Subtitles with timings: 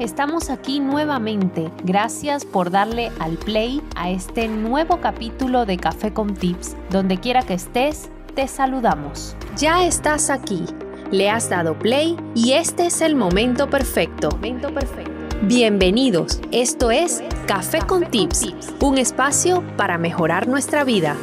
[0.00, 1.70] Estamos aquí nuevamente.
[1.84, 6.74] Gracias por darle al play a este nuevo capítulo de Café con Tips.
[6.88, 9.36] Donde quiera que estés, te saludamos.
[9.58, 10.64] Ya estás aquí.
[11.10, 14.30] Le has dado play y este es el momento perfecto.
[14.30, 15.12] Momento perfecto.
[15.42, 16.40] Bienvenidos.
[16.50, 21.14] Esto es Café con Tips, un espacio para mejorar nuestra vida.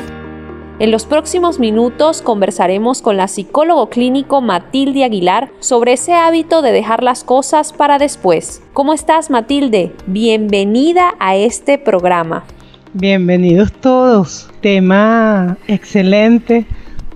[0.79, 6.71] En los próximos minutos conversaremos con la psicólogo clínico Matilde Aguilar sobre ese hábito de
[6.71, 8.61] dejar las cosas para después.
[8.73, 9.91] ¿Cómo estás Matilde?
[10.05, 12.43] Bienvenida a este programa.
[12.93, 14.51] Bienvenidos todos.
[14.61, 16.67] Tema excelente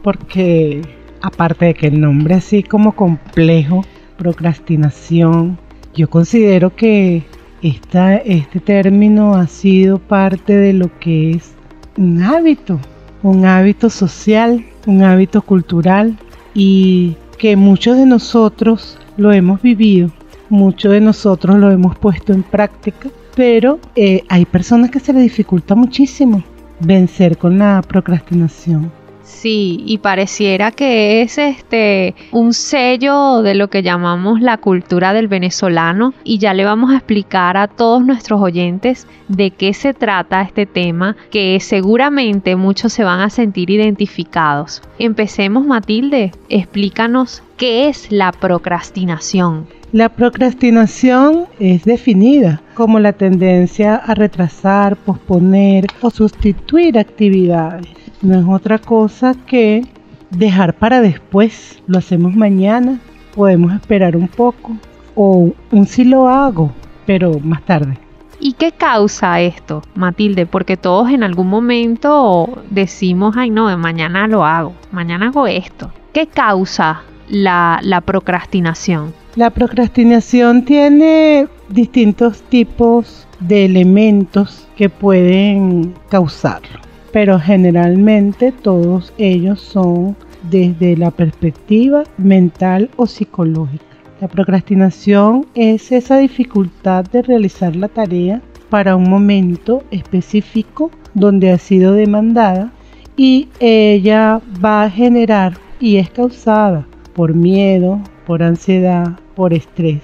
[0.02, 0.82] porque
[1.22, 3.86] aparte de que el nombre así como complejo,
[4.18, 5.60] procrastinación,
[5.94, 7.26] yo considero que
[7.62, 11.54] este término ha sido parte de lo que es
[11.96, 12.80] un hábito
[13.24, 16.18] un hábito social, un hábito cultural
[16.54, 20.12] y que muchos de nosotros lo hemos vivido,
[20.50, 25.24] muchos de nosotros lo hemos puesto en práctica, pero eh, hay personas que se les
[25.24, 26.44] dificulta muchísimo
[26.80, 29.01] vencer con la procrastinación.
[29.32, 35.28] Sí, y pareciera que es este un sello de lo que llamamos la cultura del
[35.28, 40.44] venezolano y ya le vamos a explicar a todos nuestros oyentes de qué se trata
[40.44, 44.84] este tema que seguramente muchos se van a sentir identificados.
[45.00, 49.66] Empecemos Matilde, explícanos qué es la procrastinación.
[49.92, 58.46] La procrastinación es definida como la tendencia a retrasar, posponer o sustituir actividades no es
[58.48, 59.84] otra cosa que
[60.30, 61.82] dejar para después.
[61.88, 63.00] Lo hacemos mañana,
[63.36, 64.78] podemos esperar un poco
[65.16, 66.72] o un sí lo hago,
[67.06, 67.98] pero más tarde.
[68.40, 70.48] ¿Y qué causa esto, Matilde?
[70.48, 75.92] Porque todos en algún momento decimos, ay no, mañana lo hago, mañana hago esto.
[76.12, 79.14] ¿Qué causa la, la procrastinación?
[79.36, 90.16] La procrastinación tiene distintos tipos de elementos que pueden causarlo pero generalmente todos ellos son
[90.50, 93.84] desde la perspectiva mental o psicológica.
[94.22, 101.58] La procrastinación es esa dificultad de realizar la tarea para un momento específico donde ha
[101.58, 102.72] sido demandada
[103.18, 110.04] y ella va a generar y es causada por miedo, por ansiedad, por estrés.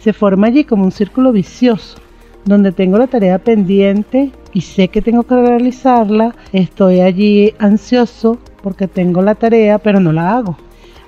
[0.00, 1.98] Se forma allí como un círculo vicioso
[2.44, 8.88] donde tengo la tarea pendiente y sé que tengo que realizarla, estoy allí ansioso porque
[8.88, 10.56] tengo la tarea pero no la hago.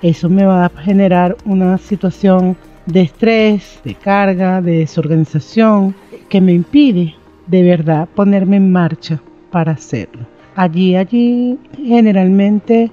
[0.01, 5.95] Eso me va a generar una situación de estrés, de carga, de desorganización
[6.29, 7.15] que me impide
[7.47, 10.25] de verdad ponerme en marcha para hacerlo.
[10.55, 12.91] Allí, allí generalmente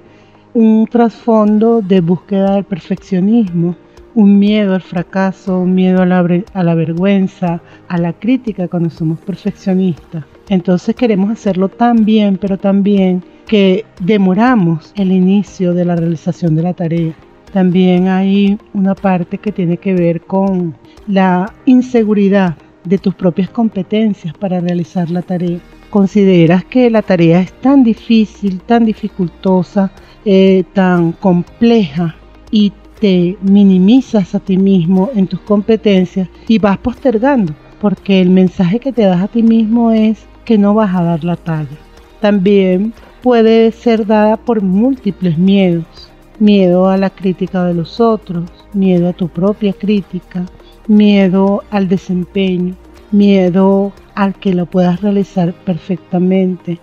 [0.53, 3.75] un trasfondo de búsqueda del perfeccionismo
[4.15, 8.89] un miedo al fracaso, un miedo a la, a la vergüenza, a la crítica cuando
[8.89, 10.25] somos perfeccionistas.
[10.49, 16.55] Entonces queremos hacerlo tan bien, pero tan bien que demoramos el inicio de la realización
[16.55, 17.13] de la tarea.
[17.51, 20.75] También hay una parte que tiene que ver con
[21.07, 25.59] la inseguridad de tus propias competencias para realizar la tarea.
[25.89, 29.91] Consideras que la tarea es tan difícil, tan dificultosa,
[30.25, 32.15] eh, tan compleja
[32.49, 38.79] y te minimizas a ti mismo en tus competencias y vas postergando, porque el mensaje
[38.79, 41.77] que te das a ti mismo es que no vas a dar la talla.
[42.21, 45.83] También puede ser dada por múltiples miedos.
[46.39, 50.45] Miedo a la crítica de los otros, miedo a tu propia crítica,
[50.87, 52.73] miedo al desempeño,
[53.11, 56.79] miedo al que lo puedas realizar perfectamente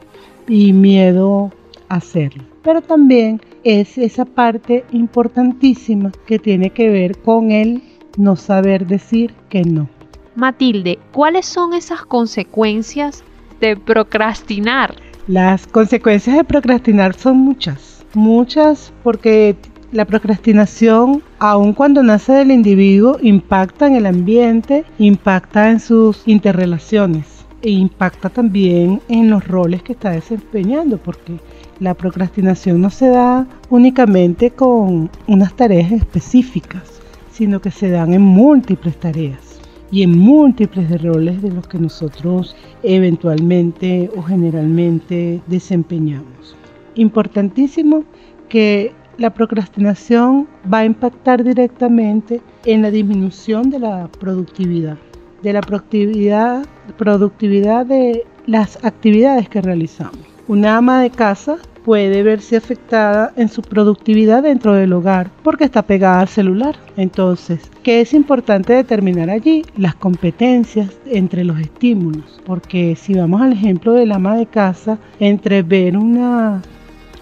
[0.47, 1.51] y miedo
[1.89, 2.45] a hacerlo.
[2.63, 7.83] Pero también es esa parte importantísima que tiene que ver con el
[8.17, 9.89] no saber decir que no.
[10.35, 13.25] Matilde, ¿cuáles son esas consecuencias
[13.61, 14.95] de procrastinar?
[15.27, 19.57] Las consecuencias de procrastinar son muchas, muchas porque
[19.93, 27.45] la procrastinación, aun cuando nace del individuo, impacta en el ambiente, impacta en sus interrelaciones
[27.63, 31.39] e impacta también en los roles que está desempeñando, porque
[31.81, 37.01] la procrastinación no se da únicamente con unas tareas específicas,
[37.33, 39.59] sino que se dan en múltiples tareas
[39.91, 46.55] y en múltiples roles de los que nosotros eventualmente o generalmente desempeñamos.
[46.97, 48.05] Importantísimo
[48.49, 54.99] que la procrastinación va a impactar directamente en la disminución de la productividad,
[55.43, 56.67] de la productividad,
[56.99, 63.63] productividad de las actividades que realizamos Una ama de casa puede verse afectada en su
[63.63, 66.75] productividad dentro del hogar porque está pegada al celular.
[66.97, 69.63] Entonces, ¿qué es importante determinar allí?
[69.77, 72.41] Las competencias entre los estímulos.
[72.45, 76.63] Porque si vamos al ejemplo del ama de casa, entre ver una,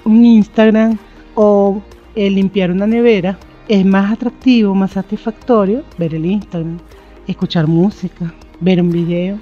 [0.07, 0.97] un Instagram
[1.35, 1.83] o
[2.15, 3.39] el limpiar una nevera,
[3.69, 6.79] es más atractivo, más satisfactorio ver el Instagram,
[7.27, 9.37] escuchar música, ver un video,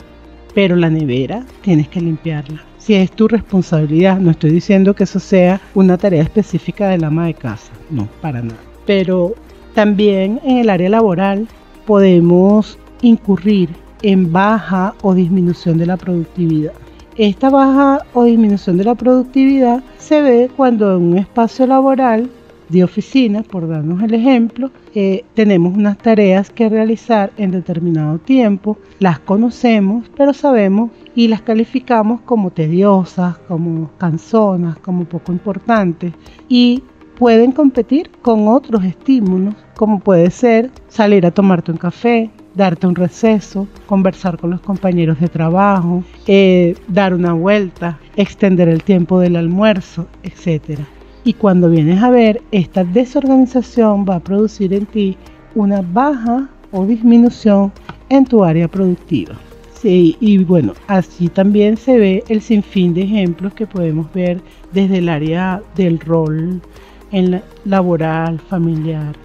[0.56, 4.20] pero la nevera tienes que limpiarla si es tu responsabilidad.
[4.20, 8.42] No estoy diciendo que eso sea una tarea específica del ama de casa, no, para
[8.42, 8.60] nada.
[8.86, 9.34] Pero
[9.74, 11.48] también en el área laboral
[11.84, 13.70] podemos incurrir
[14.02, 16.72] en baja o disminución de la productividad.
[17.16, 22.30] Esta baja o disminución de la productividad se ve cuando en un espacio laboral
[22.68, 28.78] de oficina, por darnos el ejemplo, eh, tenemos unas tareas que realizar en determinado tiempo,
[28.98, 36.12] las conocemos, pero sabemos y las calificamos como tediosas, como canzonas, como poco importantes
[36.48, 36.82] y
[37.18, 42.94] pueden competir con otros estímulos, como puede ser salir a tomarte un café, darte un
[42.94, 49.36] receso, conversar con los compañeros de trabajo, eh, dar una vuelta, extender el tiempo del
[49.36, 50.80] almuerzo, etc.
[51.26, 55.16] Y cuando vienes a ver, esta desorganización va a producir en ti
[55.56, 57.72] una baja o disminución
[58.08, 59.34] en tu área productiva.
[59.74, 64.40] Sí, y bueno, así también se ve el sinfín de ejemplos que podemos ver
[64.70, 66.62] desde el área del rol
[67.10, 69.16] en la, laboral, familiar.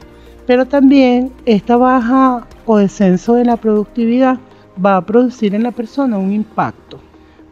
[0.47, 4.39] Pero también esta baja o descenso de la productividad
[4.83, 6.99] va a producir en la persona un impacto.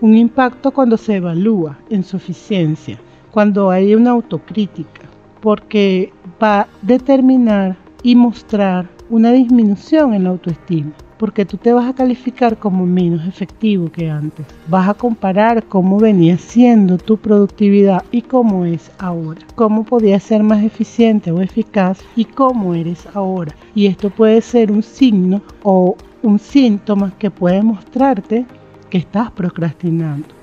[0.01, 2.99] Un impacto cuando se evalúa en su eficiencia
[3.31, 5.07] cuando hay una autocrítica,
[5.41, 6.11] porque
[6.41, 11.95] va a determinar y mostrar una disminución en la autoestima, porque tú te vas a
[11.95, 14.45] calificar como menos efectivo que antes.
[14.67, 20.43] Vas a comparar cómo venía siendo tu productividad y cómo es ahora, cómo podías ser
[20.43, 23.53] más eficiente o eficaz y cómo eres ahora.
[23.75, 28.45] Y esto puede ser un signo o un síntoma que puede mostrarte
[28.89, 30.38] que estás procrastinando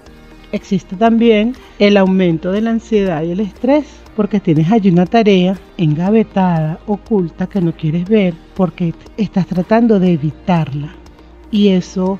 [0.52, 5.58] existe también el aumento de la ansiedad y el estrés, porque tienes allí una tarea
[5.76, 10.94] engavetada, oculta, que no quieres ver, porque estás tratando de evitarla.
[11.50, 12.18] Y eso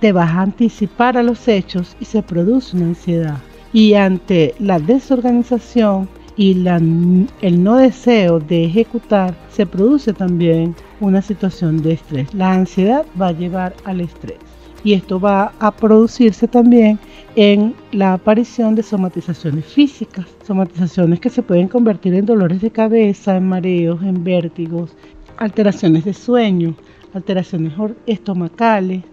[0.00, 3.38] te vas a anticipar a los hechos y se produce una ansiedad.
[3.72, 11.82] Y ante la desorganización y el no deseo de ejecutar, se produce también una situación
[11.82, 12.32] de estrés.
[12.32, 14.38] La ansiedad va a llevar al estrés
[14.84, 16.98] y esto va a producirse también
[17.36, 23.36] en la aparición de somatizaciones físicas, somatizaciones que se pueden convertir en dolores de cabeza,
[23.36, 24.96] en mareos, en vértigos,
[25.36, 26.74] alteraciones de sueño,
[27.14, 27.72] alteraciones
[28.06, 29.04] estomacales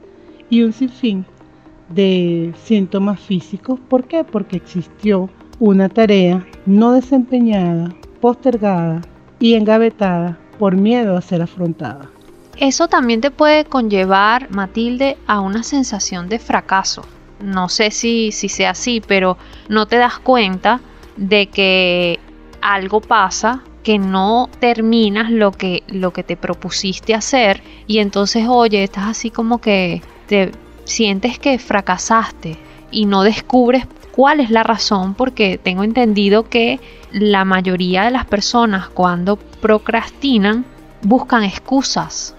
[0.50, 1.26] y un sinfín
[1.90, 3.80] de síntomas físicos.
[3.80, 4.24] ¿Por qué?
[4.24, 5.30] Porque existió
[5.60, 9.02] una tarea no desempeñada, postergada
[9.40, 12.10] y engavetada por miedo a ser afrontada.
[12.58, 17.04] Eso también te puede conllevar, Matilde, a una sensación de fracaso.
[17.40, 19.38] No sé si, si sea así, pero
[19.70, 20.82] no te das cuenta
[21.18, 22.20] de que
[22.62, 28.84] algo pasa que no terminas lo que, lo que te propusiste hacer y entonces, oye,
[28.84, 30.52] estás así como que te
[30.86, 32.58] sientes que fracasaste
[32.90, 36.80] y no descubres cuál es la razón porque tengo entendido que
[37.12, 40.66] la mayoría de las personas cuando procrastinan
[41.04, 42.35] buscan excusas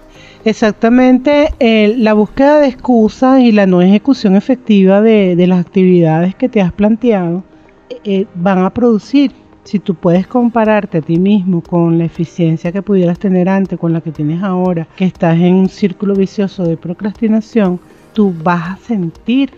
[0.47, 1.53] Exactamente,
[1.97, 6.71] la búsqueda de excusas y la no ejecución efectiva de, las actividades que te has
[6.71, 7.43] planteado
[8.05, 9.33] eh, van a producir,
[9.65, 13.91] si tú puedes compararte a ti mismo con la eficiencia que pudieras tener antes, con
[13.91, 17.77] la que tienes ahora, que estás en un círculo vicioso de procrastinación,
[18.13, 19.51] tú vas a sentir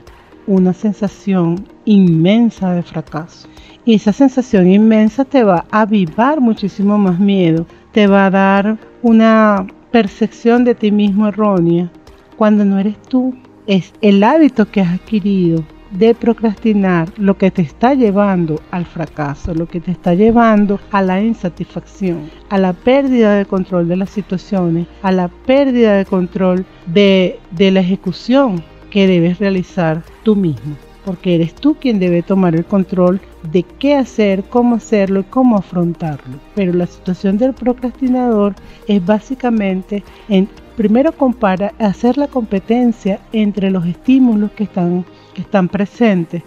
[0.48, 3.48] una sensación inmensa de fracaso.
[3.86, 8.78] Y esa sensación inmensa te va a avivar muchísimo más miedo, te va a dar
[9.04, 11.92] una percepción de ti mismo errónea
[12.38, 13.36] cuando no eres tú.
[13.68, 19.54] Es el hábito que has adquirido de procrastinar lo que te está llevando al fracaso,
[19.54, 24.10] lo que te está llevando a la insatisfacción, a la pérdida de control de las
[24.10, 30.89] situaciones, a la pérdida de control de, de la ejecución que debes realizar tú mismo
[31.06, 33.20] porque eres tú quien debe tomar el control
[33.52, 36.38] de qué hacer, cómo hacerlo y cómo afrontarlo.
[36.56, 38.56] Pero la situación del procrastinador
[38.88, 45.68] es básicamente, en, primero compara, hacer la competencia entre los estímulos que están, que están
[45.70, 46.44] presentes,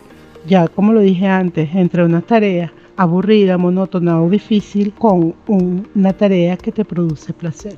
[0.47, 6.57] ya como lo dije antes, entre una tarea aburrida, monótona o difícil con una tarea
[6.57, 7.77] que te produce placer.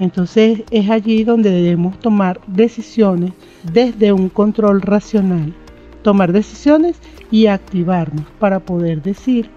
[0.00, 5.54] Entonces es allí donde debemos tomar decisiones desde un control racional
[6.02, 6.96] tomar decisiones
[7.30, 9.50] y activarnos para poder decir,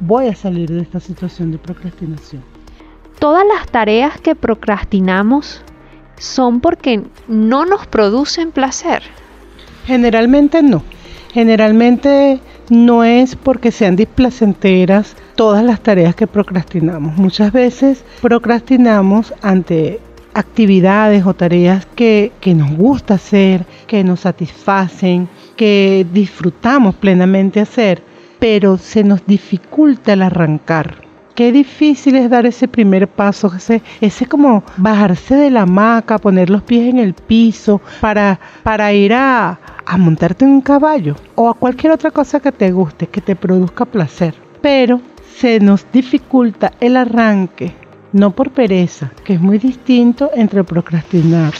[0.00, 2.42] voy a salir de esta situación de procrastinación.
[3.18, 5.62] Todas las tareas que procrastinamos
[6.18, 9.02] son porque no nos producen placer.
[9.86, 10.82] Generalmente no.
[11.32, 12.40] Generalmente
[12.70, 17.16] no es porque sean displacenteras todas las tareas que procrastinamos.
[17.16, 20.00] Muchas veces procrastinamos ante
[20.34, 25.28] actividades o tareas que, que, nos gusta hacer, que nos satisfacen,
[25.60, 28.02] que disfrutamos plenamente hacer,
[28.38, 31.02] pero se nos dificulta el arrancar.
[31.34, 36.48] Qué difícil es dar ese primer paso, ese, ese como bajarse de la hamaca, poner
[36.48, 41.50] los pies en el piso para, para ir a, a montarte en un caballo o
[41.50, 44.34] a cualquier otra cosa que te guste, que te produzca placer.
[44.62, 45.02] Pero
[45.36, 47.74] se nos dificulta el arranque,
[48.14, 51.52] no por pereza, que es muy distinto entre procrastinar.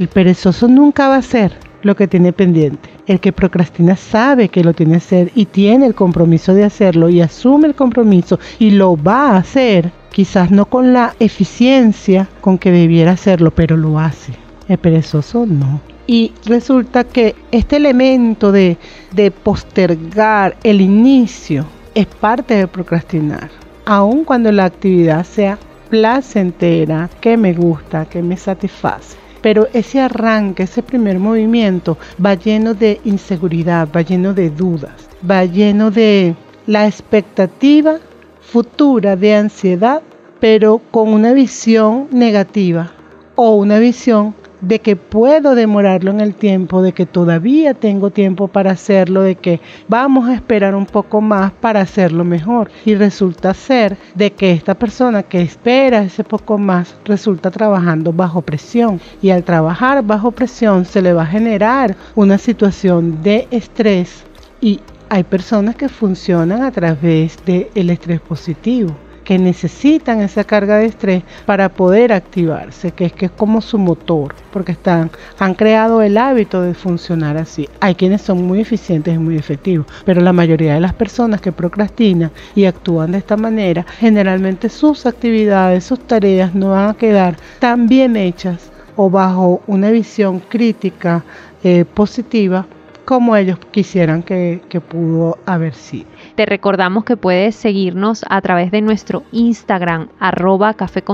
[0.00, 1.52] El perezoso nunca va a ser
[1.84, 2.88] lo que tiene pendiente.
[3.06, 7.08] El que procrastina sabe que lo tiene que hacer y tiene el compromiso de hacerlo
[7.08, 12.58] y asume el compromiso y lo va a hacer, quizás no con la eficiencia con
[12.58, 14.32] que debiera hacerlo, pero lo hace.
[14.66, 15.80] El perezoso no.
[16.06, 18.76] Y resulta que este elemento de,
[19.12, 21.64] de postergar el inicio
[21.94, 23.50] es parte de procrastinar,
[23.86, 29.23] aun cuando la actividad sea placentera, que me gusta, que me satisface.
[29.44, 35.44] Pero ese arranque, ese primer movimiento va lleno de inseguridad, va lleno de dudas, va
[35.44, 36.34] lleno de
[36.66, 37.98] la expectativa
[38.40, 40.00] futura de ansiedad,
[40.40, 42.92] pero con una visión negativa
[43.34, 44.34] o una visión
[44.66, 49.36] de que puedo demorarlo en el tiempo, de que todavía tengo tiempo para hacerlo, de
[49.36, 52.70] que vamos a esperar un poco más para hacerlo mejor.
[52.84, 58.42] Y resulta ser de que esta persona que espera ese poco más resulta trabajando bajo
[58.42, 59.00] presión.
[59.20, 64.24] Y al trabajar bajo presión se le va a generar una situación de estrés
[64.60, 64.80] y
[65.10, 71.22] hay personas que funcionan a través del estrés positivo que necesitan esa carga de estrés
[71.46, 76.18] para poder activarse, que es que es como su motor, porque están, han creado el
[76.18, 77.68] hábito de funcionar así.
[77.80, 81.52] Hay quienes son muy eficientes y muy efectivos, pero la mayoría de las personas que
[81.52, 87.36] procrastinan y actúan de esta manera, generalmente sus actividades, sus tareas no van a quedar
[87.58, 91.24] tan bien hechas o bajo una visión crítica
[91.62, 92.66] eh, positiva
[93.04, 96.13] como ellos quisieran que, que pudo haber sido.
[96.34, 101.04] Te recordamos que puedes seguirnos a través de nuestro Instagram arroba café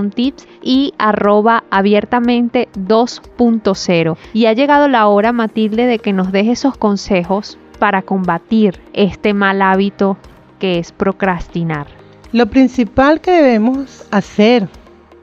[0.63, 4.17] y arroba abiertamente 2.0.
[4.33, 9.35] Y ha llegado la hora, Matilde, de que nos deje esos consejos para combatir este
[9.35, 10.17] mal hábito
[10.59, 11.87] que es procrastinar.
[12.33, 14.69] Lo principal que debemos hacer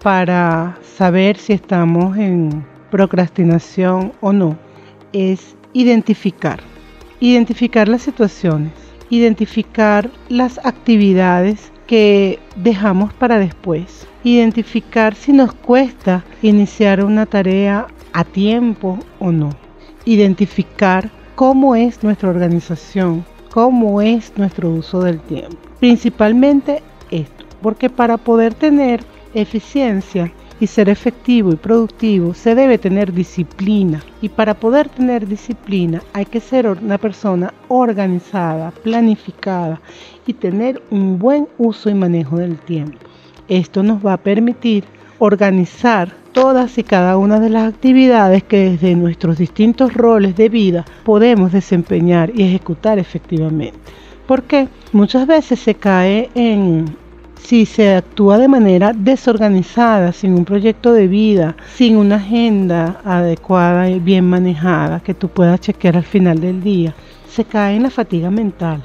[0.03, 4.57] para saber si estamos en procrastinación o no
[5.11, 6.59] es identificar,
[7.19, 17.03] identificar las situaciones identificar las actividades que dejamos para después, identificar si nos cuesta iniciar
[17.03, 19.51] una tarea a tiempo o no,
[20.05, 25.57] identificar cómo es nuestra organización, cómo es nuestro uso del tiempo.
[25.79, 33.13] Principalmente esto, porque para poder tener eficiencia y ser efectivo y productivo se debe tener
[33.13, 34.03] disciplina.
[34.21, 39.79] Y para poder tener disciplina hay que ser una persona organizada, planificada
[40.25, 42.97] y tener un buen uso y manejo del tiempo.
[43.47, 44.83] Esto nos va a permitir
[45.19, 50.85] organizar todas y cada una de las actividades que desde nuestros distintos roles de vida
[51.03, 53.79] podemos desempeñar y ejecutar efectivamente.
[54.27, 56.85] Porque muchas veces se cae en
[57.47, 63.89] si se actúa de manera desorganizada, sin un proyecto de vida, sin una agenda adecuada
[63.89, 66.93] y bien manejada que tú puedas chequear al final del día,
[67.29, 68.83] se cae en la fatiga mental.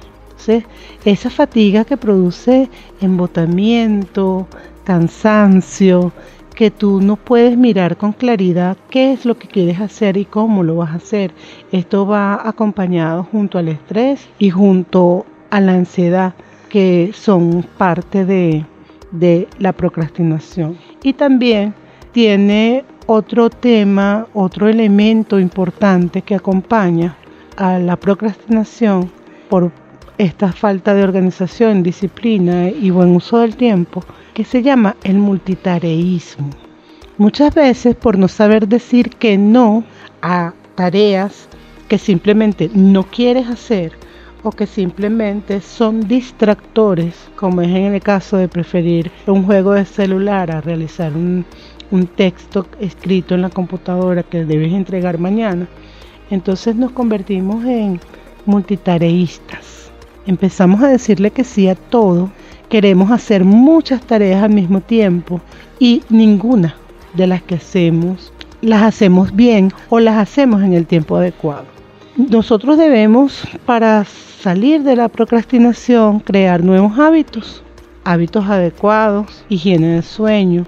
[1.05, 4.47] esa fatiga que produce embotamiento,
[4.85, 6.13] cansancio,
[6.55, 10.63] que tú no puedes mirar con claridad qué es lo que quieres hacer y cómo
[10.63, 11.33] lo vas a hacer.
[11.73, 16.35] Esto va acompañado junto al estrés y junto a la ansiedad
[16.73, 18.65] que son parte de,
[19.59, 20.79] la procrastinación.
[21.03, 21.75] Y también
[22.13, 27.15] tiene otro tema, otro elemento importante que acompaña
[27.59, 29.11] a la procrastinación
[29.51, 29.71] por
[30.17, 34.03] esta falta de organización, disciplina y buen uso del tiempo,
[34.33, 36.49] que se llama el multitareísmo.
[37.19, 39.85] Muchas veces por no saber decir que no
[40.23, 41.51] a tareas
[41.89, 43.93] que simplemente no quieres hacer
[44.43, 49.85] o que simplemente son distractores, como es en el caso de preferir un juego de
[49.85, 51.45] celular a realizar un,
[52.17, 55.69] texto escrito en la computadora que debes entregar mañana.
[56.31, 58.01] Entonces nos convertimos en
[58.47, 59.91] multitareístas.
[60.27, 62.31] Empezamos a decirle que sí a todo,
[62.71, 65.43] queremos hacer muchas tareas al mismo tiempo
[65.79, 66.77] y ninguna
[67.13, 68.33] de las que hacemos
[68.63, 71.65] las hacemos bien o las hacemos en el tiempo adecuado.
[72.17, 74.07] Nosotros debemos, para
[74.43, 77.63] salir de la procrastinación, crear nuevos hábitos,
[78.03, 80.67] hábitos adecuados, higiene del sueño.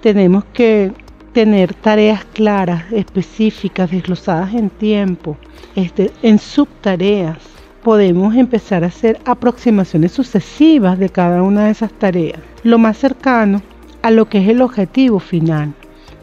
[0.00, 0.90] Tenemos que
[1.32, 5.36] tener tareas claras, específicas, desglosadas en tiempo,
[5.76, 7.38] este, en subtareas.
[7.84, 13.62] Podemos empezar a hacer aproximaciones sucesivas de cada una de esas tareas, lo más cercano
[14.02, 15.72] a lo que es el objetivo final.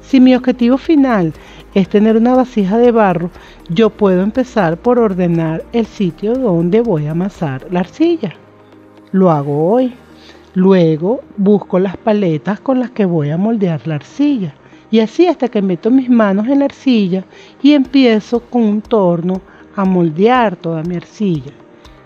[0.02, 1.34] Si mi objetivo final
[1.74, 3.30] es tener una vasija de barro,
[3.70, 8.34] yo puedo empezar por ordenar el sitio donde voy a amasar la arcilla.
[9.12, 9.94] Lo hago hoy.
[10.56, 14.56] Luego busco las paletas con las que voy a moldear la arcilla.
[14.92, 17.24] Y así hasta que meto mis manos en la arcilla
[17.62, 19.42] y empiezo con un torno
[19.76, 21.52] a moldear toda mi arcilla.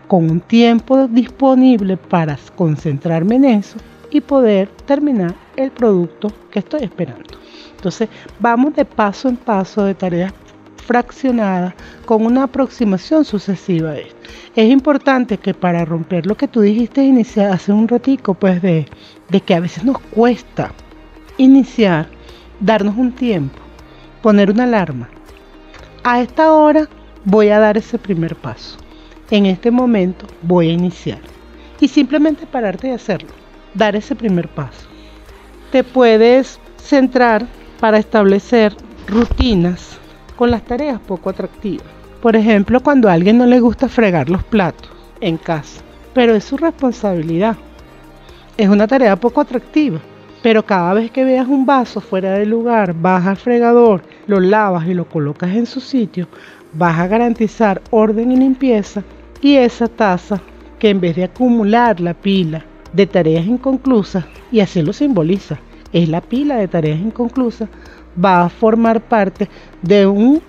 [0.08, 3.78] Con un tiempo disponible para concentrarme en eso
[4.12, 7.43] y poder terminar el producto que estoy esperando.
[7.84, 8.08] Entonces
[8.40, 10.32] vamos de paso en paso de tareas
[10.86, 11.74] fraccionadas
[12.06, 13.96] con una aproximación sucesiva.
[14.56, 18.86] Es importante que para romper lo que tú dijiste iniciar hace un ratico, pues de,
[19.28, 20.72] de que a veces nos cuesta
[21.36, 22.08] iniciar,
[22.62, 23.60] darnos un tiempo,
[24.22, 25.10] poner una alarma.
[26.06, 26.88] A esta hora
[27.26, 28.78] voy a dar ese primer paso.
[29.30, 31.20] En este momento voy a iniciar.
[31.82, 33.32] Y simplemente pararte de hacerlo,
[33.74, 34.88] dar ese primer paso.
[35.70, 37.46] Te puedes centrar
[37.84, 38.74] para establecer
[39.10, 40.00] rutinas
[40.38, 41.86] con las tareas poco atractivas.
[42.22, 45.82] Por ejemplo, cuando a alguien no le gusta fregar los platos en casa,
[46.14, 47.58] pero es su responsabilidad.
[48.56, 50.00] Es una tarea poco atractiva,
[50.42, 54.88] pero cada vez que veas un vaso fuera del lugar, vas al fregador, lo lavas
[54.88, 56.30] y lo colocas en su sitio,
[56.72, 59.04] vas a garantizar orden y limpieza
[59.42, 60.40] y esa taza
[60.80, 62.64] que en vez de acumular la pila
[62.94, 64.24] de tareas inconclusas,
[64.54, 65.60] y así lo simboliza,
[65.94, 67.70] es la pila de tareas inconclusas,
[68.24, 69.48] va a formar parte
[69.82, 70.42] de un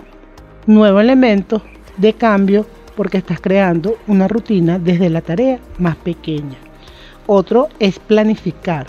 [0.67, 1.61] nuevo elemento
[1.97, 6.57] de cambio porque estás creando una rutina desde la tarea más pequeña.
[7.27, 8.87] Otro es planificar.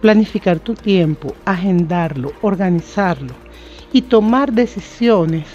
[0.00, 3.32] Planificar tu tiempo, agendarlo, organizarlo
[3.92, 5.46] y tomar decisiones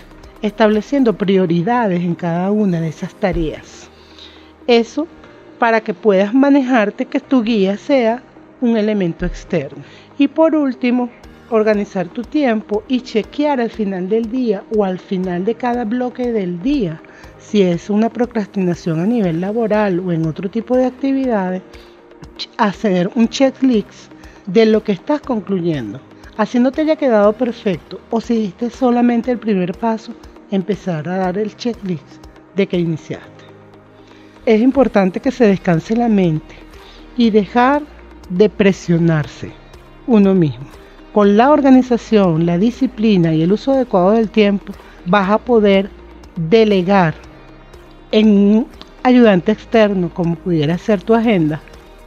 [0.42, 3.90] estableciendo prioridades en cada una de esas tareas.
[4.68, 5.08] Eso
[5.60, 8.24] para que puedas manejarte, que tu guía sea
[8.62, 9.84] un elemento externo.
[10.18, 11.10] Y por último,
[11.52, 16.32] organizar tu tiempo y chequear al final del día o al final de cada bloque
[16.32, 17.02] del día,
[17.40, 21.62] si es una procrastinación a nivel laboral o en otro tipo de actividades,
[22.58, 24.12] hacer un checklist
[24.46, 26.00] de lo que estás concluyendo.
[26.38, 30.14] Así no te haya quedado perfecto o si diste solamente el primer paso,
[30.50, 33.46] empezar a dar el checklist de que iniciaste.
[34.46, 36.56] Es importante que se descanse la mente
[37.16, 37.84] y dejar
[38.30, 39.61] de presionarse
[40.12, 40.66] uno mismo.
[41.14, 44.74] Con la organización, la disciplina y el uso adecuado del tiempo,
[45.06, 45.90] vas a poder
[46.36, 47.14] delegar
[48.12, 48.68] en un
[49.04, 51.62] ayudante externo, como pudiera ser tu agenda,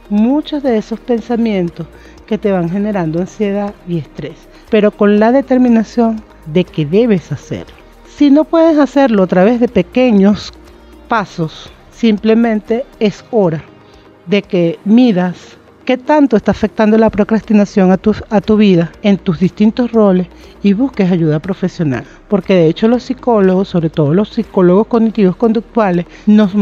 [0.09, 1.87] muchos de esos pensamientos
[2.27, 7.75] que te van generando ansiedad y estrés, pero con la determinación de que debes hacerlo.
[8.07, 10.53] Si no puedes hacerlo a través de pequeños
[11.07, 13.63] pasos, simplemente es hora
[14.27, 15.54] de que midas
[15.85, 20.25] ¿Qué tanto está afectando la procrastinación a tu, a tu vida en tus distintos roles
[20.63, 22.05] y busques ayuda profesional?
[22.27, 26.53] Porque de hecho los psicólogos, sobre todo los psicólogos cognitivos conductuales, nos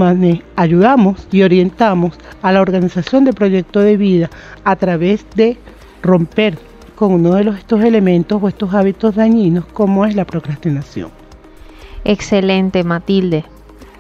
[0.58, 4.30] ayudamos y orientamos a la organización de proyectos de vida
[4.66, 5.58] a través de
[6.02, 6.58] romper
[6.96, 11.12] con uno de los, estos elementos o estos hábitos dañinos como es la procrastinación.
[12.04, 13.46] Excelente, Matilde.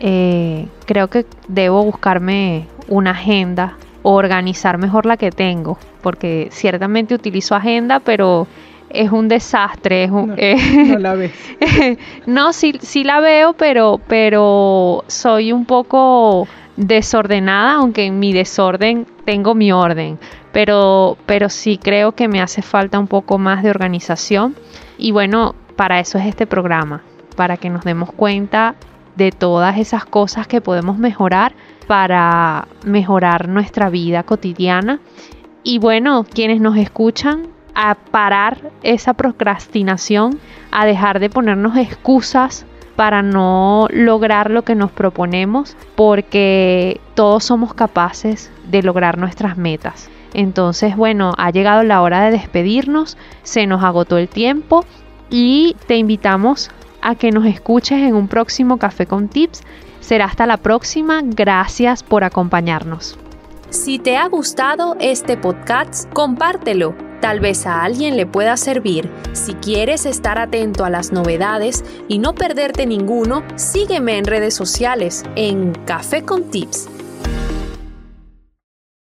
[0.01, 7.55] Eh, creo que debo buscarme una agenda organizar mejor la que tengo, porque ciertamente utilizo
[7.55, 8.47] agenda, pero
[8.89, 10.07] es un desastre.
[10.07, 11.31] no, eh, la ves.
[12.27, 19.05] no, sí, sí la veo, pero, pero soy un poco desordenada, aunque en mi desorden
[19.25, 20.19] tengo mi orden.
[20.51, 24.55] Pero, pero sí creo que me hace falta un poco más de organización.
[24.97, 27.01] Y bueno, para eso es este programa,
[27.35, 28.75] para que nos demos cuenta
[29.15, 31.53] de todas esas cosas que podemos mejorar
[31.87, 34.99] para mejorar nuestra vida cotidiana.
[35.63, 40.39] Y bueno, quienes nos escuchan, a parar esa procrastinación,
[40.71, 47.73] a dejar de ponernos excusas para no lograr lo que nos proponemos, porque todos somos
[47.73, 50.09] capaces de lograr nuestras metas.
[50.33, 54.85] Entonces, bueno, ha llegado la hora de despedirnos, se nos agotó el tiempo
[55.29, 56.69] y te invitamos
[57.03, 59.61] a que nos escuches en un próximo Café con Tips.
[59.99, 61.21] Será hasta la próxima.
[61.23, 63.17] Gracias por acompañarnos.
[63.69, 66.95] Si te ha gustado este podcast, compártelo.
[67.21, 69.09] Tal vez a alguien le pueda servir.
[69.31, 75.23] Si quieres estar atento a las novedades y no perderte ninguno, sígueme en redes sociales
[75.35, 76.89] en Café con Tips